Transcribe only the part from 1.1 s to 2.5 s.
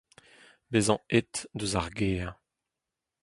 aet eus ar gêr